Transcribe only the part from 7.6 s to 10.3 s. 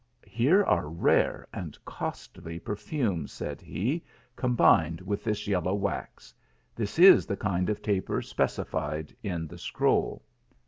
of taper specified in the scroll.